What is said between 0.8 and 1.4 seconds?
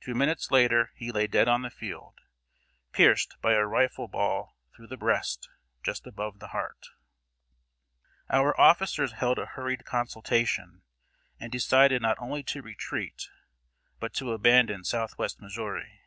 he lay